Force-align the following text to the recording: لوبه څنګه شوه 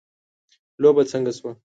لوبه 0.81 1.03
څنګه 1.11 1.31
شوه 1.37 1.51